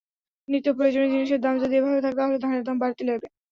[0.47, 3.27] নিত্যপ্রয়োজনীয় জিনিসের দাম যদি এভাবে থাকে, তাহলে ধানের দাম বাড়তি লাগবে।